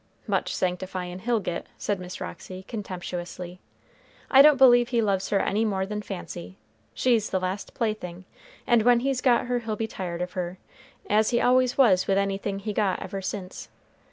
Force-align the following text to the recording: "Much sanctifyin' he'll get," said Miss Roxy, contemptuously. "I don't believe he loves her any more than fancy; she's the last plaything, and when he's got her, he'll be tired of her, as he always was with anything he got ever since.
"Much 0.25 0.51
sanctifyin' 0.51 1.19
he'll 1.19 1.39
get," 1.39 1.67
said 1.77 1.99
Miss 1.99 2.19
Roxy, 2.19 2.63
contemptuously. 2.63 3.59
"I 4.31 4.41
don't 4.41 4.57
believe 4.57 4.89
he 4.89 4.99
loves 4.99 5.29
her 5.29 5.37
any 5.39 5.63
more 5.63 5.85
than 5.85 6.01
fancy; 6.01 6.57
she's 6.95 7.29
the 7.29 7.39
last 7.39 7.75
plaything, 7.75 8.25
and 8.65 8.81
when 8.81 9.01
he's 9.01 9.21
got 9.21 9.45
her, 9.45 9.59
he'll 9.59 9.75
be 9.75 9.85
tired 9.85 10.23
of 10.23 10.31
her, 10.31 10.57
as 11.07 11.29
he 11.29 11.39
always 11.39 11.77
was 11.77 12.07
with 12.07 12.17
anything 12.17 12.57
he 12.57 12.73
got 12.73 12.99
ever 12.99 13.21
since. 13.21 13.69